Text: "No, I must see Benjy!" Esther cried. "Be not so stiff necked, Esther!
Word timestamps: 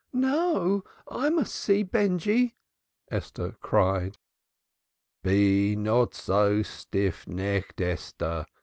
"No, 0.11 0.83
I 1.11 1.29
must 1.29 1.53
see 1.53 1.83
Benjy!" 1.83 2.55
Esther 3.11 3.55
cried. 3.61 4.17
"Be 5.21 5.75
not 5.75 6.15
so 6.15 6.63
stiff 6.63 7.27
necked, 7.27 7.79
Esther! 7.79 8.47